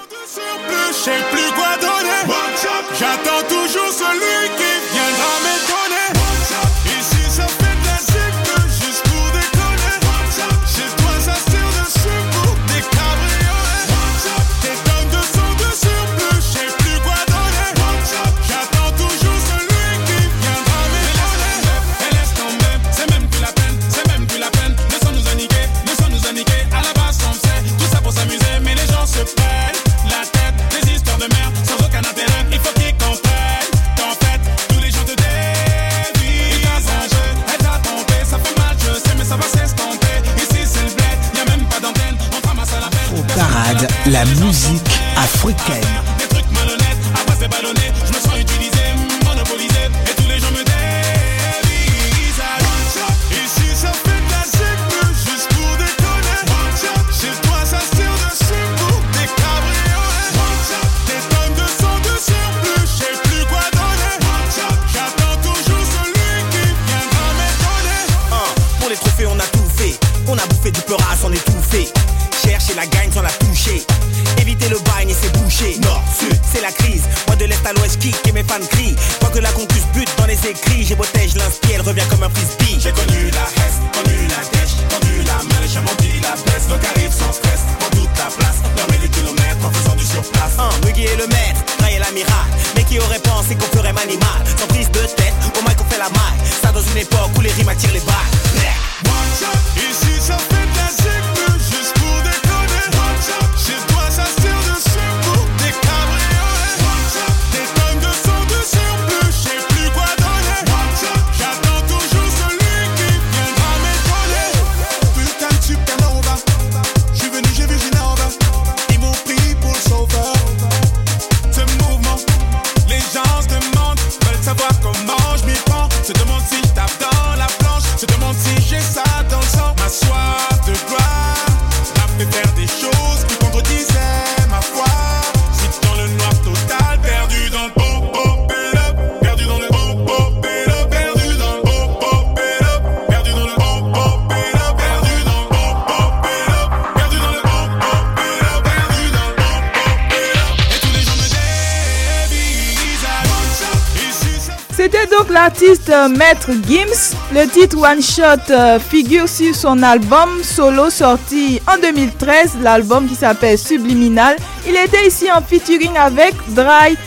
[155.32, 157.16] L'artiste euh, Maître Gims.
[157.34, 163.16] Le titre One Shot euh, figure sur son album solo sorti en 2013, l'album qui
[163.16, 164.36] s'appelle Subliminal.
[164.68, 166.98] Il était ici en featuring avec Dry.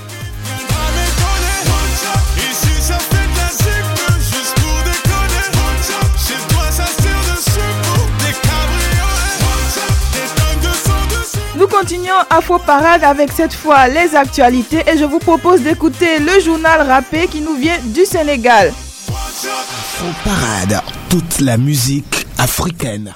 [12.15, 16.83] Continuons Afro Parade avec cette fois les actualités et je vous propose d'écouter le journal
[16.83, 18.69] rappé qui nous vient du Sénégal.
[18.69, 23.15] Afro Parade, toute la musique africaine.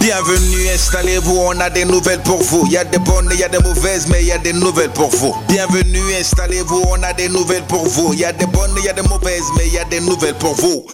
[0.00, 2.64] Bienvenue, installez-vous, on a des nouvelles pour vous.
[2.66, 4.52] Il y a des bonnes, il y a des mauvaises, mais il y a des
[4.52, 5.34] nouvelles pour vous.
[5.48, 8.12] Bienvenue, installez-vous, on a des nouvelles pour vous.
[8.12, 10.00] Il y a des bonnes, il y a des mauvaises, mais il y a des
[10.00, 10.86] nouvelles pour vous.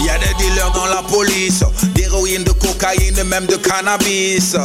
[0.00, 1.62] Il y a des dealers dans la police,
[1.94, 4.56] d'héroïne, de cocaïne, même de cannabis.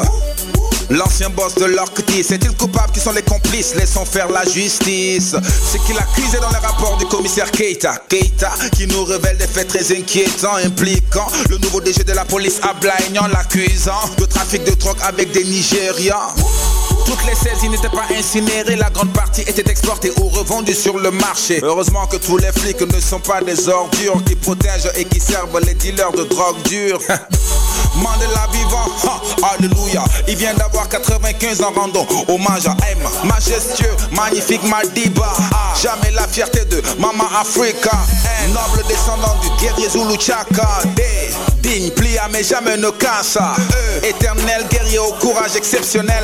[0.90, 3.76] L'ancien boss de l'Orctis, c'est-il coupable qui sont les complices?
[3.76, 5.36] Laissons faire la justice.
[5.72, 7.96] C'est qu'il a crisé dans les rapports du commissaire Keita.
[8.10, 12.60] Keita qui nous révèle des faits très inquiétants impliquant le nouveau DG de la police
[12.64, 16.34] Ablaignan l'accusant de trafic de drogue avec des Nigérians.
[17.06, 21.12] Toutes les saisies n'étaient pas incinérées, la grande partie était exportée ou revendue sur le
[21.12, 21.60] marché.
[21.62, 25.60] Heureusement que tous les flics ne sont pas des ordures qui protègent et qui servent
[25.60, 27.00] les dealers de drogue dure.
[27.96, 28.86] Mandela vivant,
[29.54, 30.04] alléluia.
[30.28, 32.06] Il vient d'avoir 95 ans rando.
[32.28, 35.34] Hommage à M, majestueux, magnifique Madiba.
[35.82, 37.92] Jamais la fierté de Mama Africa.
[38.50, 40.68] Noble descendant du guerrier Zulu Chaka.
[41.70, 43.38] Digne, plia mais jamais ne casse.
[43.38, 46.24] E, éternel guerrier au courage exceptionnel.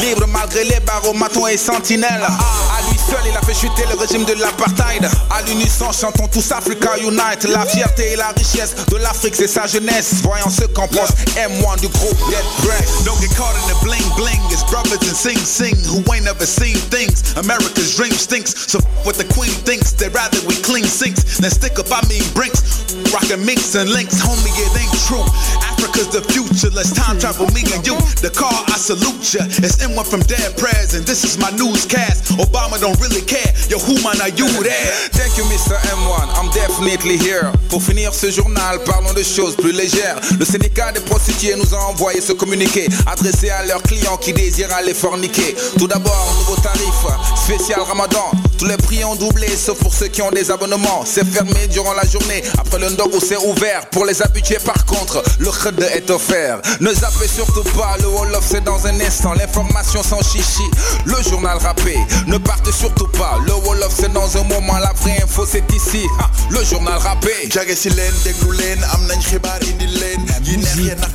[0.00, 2.22] Libre malgré les barreaux, matons et sentinelles.
[2.22, 5.08] À lui seul il a fait chuter le régime de l'apartheid.
[5.30, 7.44] À l'unisson chantons tous Africa Unite.
[7.48, 10.14] La fierté et la richesse de l'Afrique c'est sa jeunesse.
[10.22, 13.04] Voyons ce qu'en pense M1 du groupe Dead Press.
[13.04, 14.40] Don't get caught in the bling bling.
[14.50, 17.34] It's brothers and sing sing who ain't never seen things.
[17.36, 18.54] America's dream stinks.
[18.68, 19.92] So what the queen thinks.
[19.92, 21.90] They'd rather we clean sinks than stick up.
[21.90, 22.84] I mean brinks.
[23.12, 24.20] Rockin' minks and links.
[24.20, 25.24] Homie, it ring true.
[25.64, 26.70] Africa's the future.
[26.70, 27.96] Let's time travel me and you.
[28.20, 29.44] The car, I salute ya.
[29.64, 32.36] It's M1 from Dead Prez, and this is my newscast.
[32.36, 33.52] Obama don't really care.
[33.68, 34.90] Yo, who man are you there?
[35.16, 35.76] Thank you, Mr.
[35.96, 36.26] M1.
[36.36, 37.52] I'm definitely here.
[37.68, 40.20] Pour finir ce journal, parlons de choses plus légères.
[40.38, 44.72] Le syndicat des prostituées nous a envoyé ce communiqué adressé à leurs clients qui désirent
[44.72, 45.54] aller forniquer.
[45.78, 46.94] Tout d'abord, nouveau tarif
[47.36, 48.30] spécial Ramadan.
[48.58, 51.04] Tous les prix ont doublé, sauf pour ceux qui ont des abonnements.
[51.04, 52.42] C'est fermé durant la journée.
[52.58, 53.88] Après le ndogo, c'est ouvert.
[53.90, 56.60] Pour les habitués, par contre, le khud est offert.
[56.80, 59.34] Ne zappez surtout pas, le Wolof, c'est dans un instant.
[59.34, 60.62] L'information sans chichi,
[61.04, 61.96] le journal rappé.
[62.26, 64.78] Ne partez surtout pas, le Wolof, c'est dans un moment.
[64.78, 66.02] La vraie info, c'est ici.
[66.50, 67.32] Le journal rappé.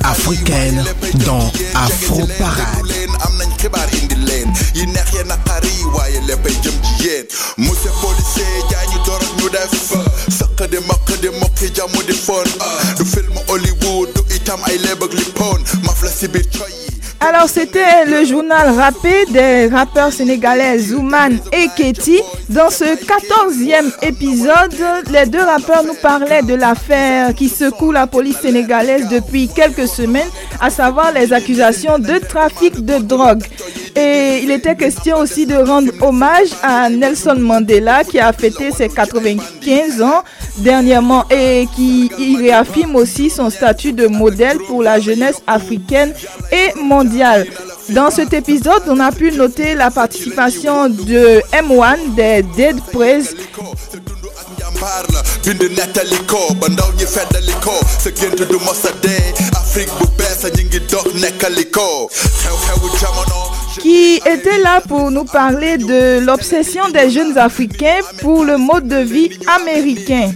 [0.04, 0.84] africaine
[1.26, 2.80] dans Afro Parade.
[7.58, 9.74] monsieur policier yaa ñu dorog ñu def
[10.38, 12.44] sëq di maq di mokki jamu di fon
[12.98, 16.46] du film Hollywood du itam ay léeb ak li poon maf la si biir
[17.22, 22.18] Alors c'était le journal rappé des rappeurs sénégalais Zouman et Ketty.
[22.48, 24.74] Dans ce 14e épisode,
[25.12, 30.28] les deux rappeurs nous parlaient de l'affaire qui secoue la police sénégalaise depuis quelques semaines,
[30.60, 33.42] à savoir les accusations de trafic de drogue.
[33.94, 38.88] Et il était question aussi de rendre hommage à Nelson Mandela qui a fêté ses
[38.88, 40.22] 95 ans
[40.58, 46.14] dernièrement et qui réaffirme aussi son statut de modèle pour la jeunesse africaine
[46.50, 47.09] et mondiale.
[47.90, 52.76] Dans cet épisode, on a pu noter la participation de M1 des Dead
[63.00, 68.88] jamono qui était là pour nous parler de l'obsession des jeunes Africains pour le mode
[68.88, 70.32] de vie américain.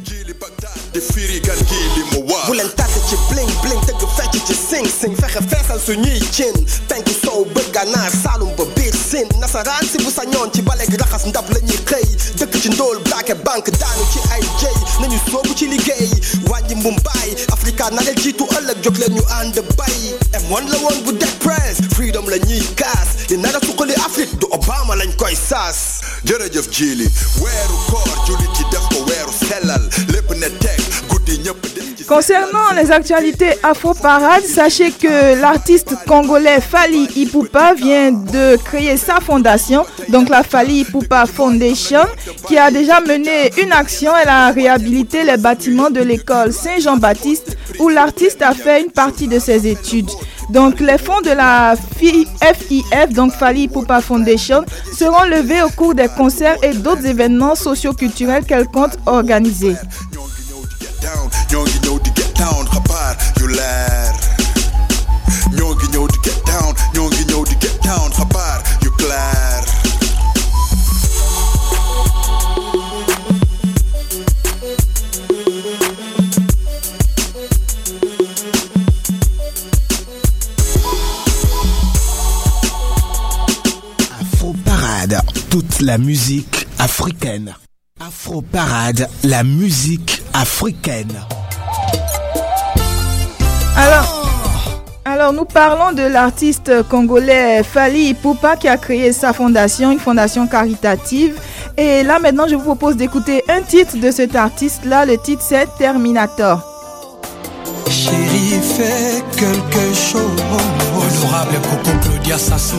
[0.94, 4.34] di firi gan gi li mu wax bu leen tàdd ci bling bling tëgg fecc
[4.46, 6.54] ci sing sing fexe feesal suñuy cin
[6.90, 10.96] penku sow bët gànnaar saalum ba biir sin nasaraan si bu sañoon ci bale gi
[11.00, 12.06] raxas ndab la ñuy xëy
[12.38, 16.06] dëkk ci ndóol braake banque daanu ci ay jëy nañu soobu ci liggéey
[16.46, 19.98] wàññi mbumbaay africa na leen jiitu ëllëg jóg leen ñu ànd bay
[20.46, 23.23] M1 la woon bu dead press freedom la ñuy kaas
[32.06, 39.86] Concernant les actualités Afro-Parade, sachez que l'artiste congolais Fali Ipupa vient de créer sa fondation,
[40.10, 42.04] donc la Fali Ipupa Foundation,
[42.46, 44.12] qui a déjà mené une action.
[44.22, 49.38] Elle a réhabilité les bâtiments de l'école Saint-Jean-Baptiste, où l'artiste a fait une partie de
[49.38, 50.10] ses études.
[50.50, 54.64] Donc les fonds de la FI- FIF, donc Fali Ipupa Foundation,
[54.96, 59.74] seront levés au cours des concerts et d'autres événements socio-culturels qu'elle compte organiser.
[85.94, 87.54] La musique africaine.
[88.00, 91.14] Afro Parade, la musique africaine.
[93.76, 94.26] Alors,
[95.04, 100.48] alors nous parlons de l'artiste congolais Fali Ipupa qui a créé sa fondation, une fondation
[100.48, 101.40] caritative.
[101.76, 105.06] Et là maintenant, je vous propose d'écouter un titre de cet artiste-là.
[105.06, 106.58] Le titre c'est Terminator.
[107.88, 110.83] Chérie, fais quelque chose.
[111.24, 112.78] Honorable Coco Claudia Sassou.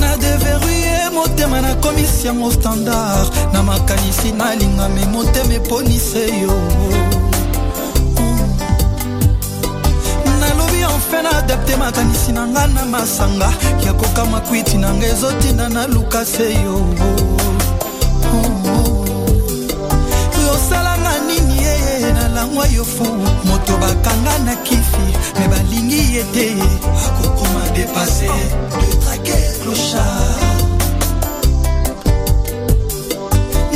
[0.00, 3.30] na deverrouille motema nakomisi yango standard.
[3.52, 6.52] Na makanisi nalingami motema eponise yo.
[10.40, 13.52] Nalobi enfin naadapte makanisi na nga na masanga.
[13.86, 16.86] Ya kokama kwiti na nga ezotinda naluka se yo.
[20.46, 23.04] Yosalanga nini ye nalangwa yo fu
[23.44, 25.06] moto bakanga na kifi
[25.38, 26.56] me balingi ye te.
[27.06, 30.40] Akokoma depase de trake clochard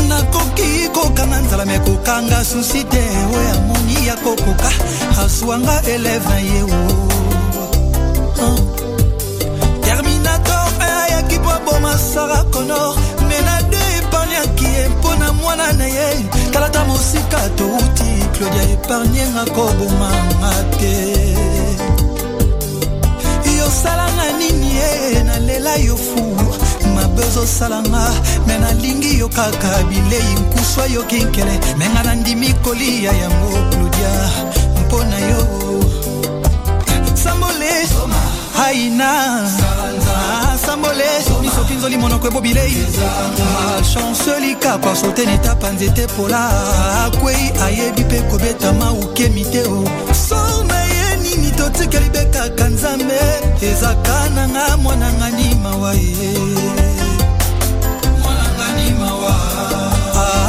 [0.08, 3.02] nakoki kokanga nzala me kokanga susi te
[3.34, 4.70] oyo amoni ya kokoka.
[5.24, 6.66] Aswanga eleve na ye o
[9.82, 12.94] terminator ayaki po aboma sara conor
[13.28, 16.26] me na de epargnaki ye mpo na mwana na ye.
[16.52, 21.35] Talata mosika touti claudia epargnenga kobomanga te
[23.76, 25.22] yosalanga nini ye?
[25.24, 26.36] Nalela yo fu.
[26.94, 28.10] Mabe ozosalanga
[28.46, 29.82] me nalingi yo kaka.
[29.88, 34.30] Bilei nkuswa yoki nkele me nga nandimi kolia yango claudia.
[34.80, 35.46] Mpo na yo.
[37.14, 37.70] Sambole
[38.66, 39.42] aina
[40.18, 41.04] Ah, sambole
[41.42, 42.86] misoki nzoli monoko ebobilei
[43.54, 46.50] malchance likapa sote netapa nzete pola.
[47.04, 49.84] Akwei ayebi mpe kobeta mauke miteo.
[50.28, 50.75] Sor na
[51.76, 53.20] totikeli bekaka nzambe
[53.60, 56.32] ezaka nanga mwananga nimawa ye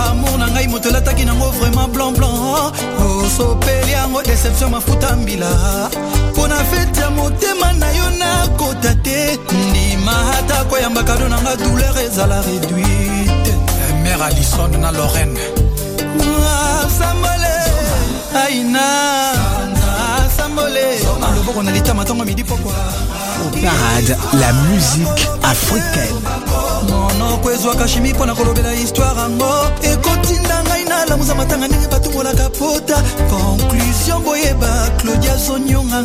[0.09, 5.49] amour na ngai moto elataki nango vraiment blanc blanc osopeli yango deception mafuta mbila.
[6.31, 9.39] Mpo na fete ya motema na yo nakota te.
[9.69, 13.53] Ndima ata koyamba kado nanga douleur ezala réduite.
[14.03, 15.39] Mère alison na lorraine.
[16.97, 17.55] Sambole
[18.45, 18.87] aina
[23.61, 26.19] Parade, la musique africaine.
[27.19, 29.49] monoko ezwaka shimi mpo na kolobela histware yango
[29.81, 36.03] ekotinda ngai nalamuza matanga ndenge batumbolaka pota konklusion boyeba claudia zonyonga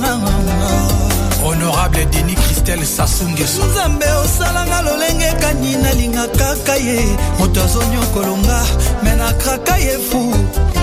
[1.43, 7.05] honorable denis christel sasungeso nzambe osalanga lolenge kani nalinga kaka ye.
[7.39, 8.63] Moto azonyokolonga
[9.03, 10.35] me nakraka ye fu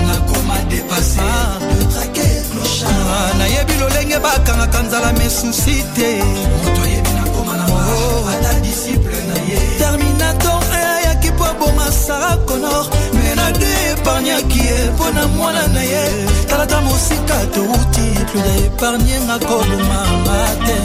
[0.06, 1.20] nakoma depase
[3.38, 6.22] nayebi lolenge bakangaka nzala mesusi te.
[8.62, 9.58] Disiple na ye.
[9.78, 15.82] Terminator ayaki mpo aboma sara conor me na de epargnaki ye mpo na mwana na
[15.82, 16.04] ye.
[16.46, 19.38] Talata mosika touti pluda epargnenga
[20.66, 20.76] te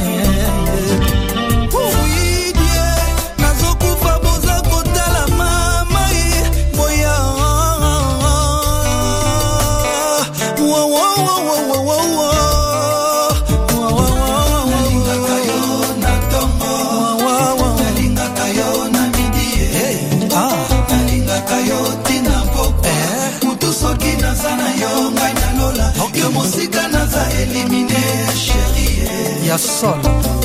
[29.65, 29.99] sol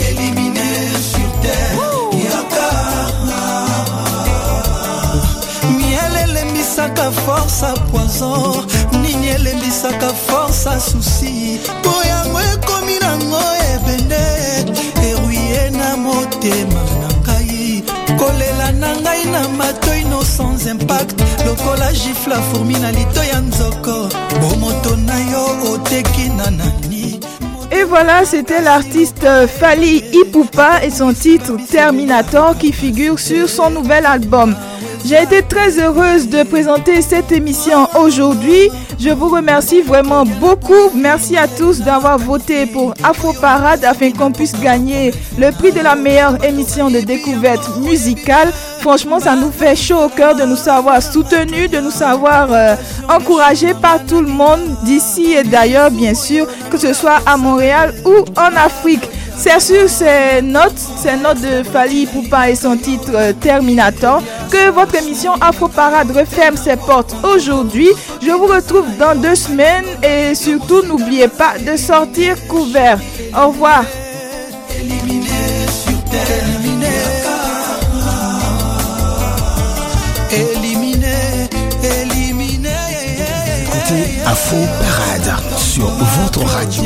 [0.09, 0.69] éliminé
[1.11, 1.77] sur terre
[2.25, 2.69] yaka
[5.79, 8.67] miel elembisaka force a poison
[9.03, 13.43] nini elembisaka force a susi mpo yango ekomi nango
[13.75, 14.25] ebende
[15.09, 17.83] eruye na motema na ngai.
[18.19, 21.15] Kolela na ngai na matoi no sans impact
[21.47, 24.09] lokola gifla fourmi na lito ya nzoko.
[24.41, 26.80] Bomoto na yo oteki na nani
[27.81, 33.71] Et voilà, c'était l'artiste euh, Fali Ipupa et son titre Terminator qui figure sur son
[33.71, 34.55] nouvel album.
[35.05, 38.69] J'ai été très heureuse de présenter cette émission aujourd'hui.
[38.99, 40.91] Je vous remercie vraiment beaucoup.
[40.95, 45.81] Merci à tous d'avoir voté pour Afro Parade afin qu'on puisse gagner le prix de
[45.81, 48.53] la meilleure émission de découverte musicale.
[48.81, 52.75] Franchement, ça nous fait chaud au cœur de nous savoir soutenus, de nous savoir euh,
[53.09, 57.95] encouragés par tout le monde d'ici et d'ailleurs, bien sûr, que ce soit à Montréal
[58.05, 59.09] ou en Afrique.
[59.43, 64.69] C'est sur ces notes, ces notes de Fali Poupa et son titre euh, Terminator que
[64.69, 67.89] votre émission Afro Parade referme ses portes aujourd'hui.
[68.21, 72.99] Je vous retrouve dans deux semaines et surtout n'oubliez pas de sortir couvert.
[73.35, 73.83] Au revoir.
[83.63, 86.85] Écoutez Afro Parade sur votre radio.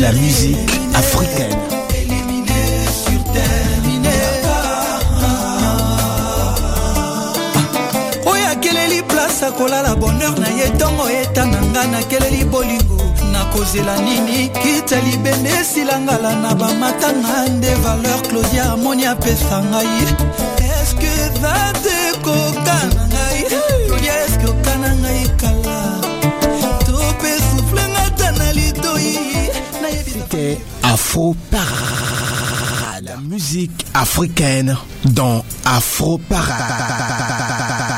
[0.00, 0.56] la musique
[0.94, 1.56] africaine.
[4.44, 5.50] Ah.
[8.26, 12.98] oyo akeleli place akolala bonheur na ye ntongo etana nga nakeleli bolingo.
[13.32, 14.48] Nakozela nini?
[14.48, 20.06] Kita libende esilangala na bamatanga nde valeur claudia amoni apesa ngai.
[20.82, 21.10] Eske
[21.42, 21.97] 21
[30.90, 34.74] Afro Parade, la musique africaine
[35.04, 37.97] dans Afro Parade.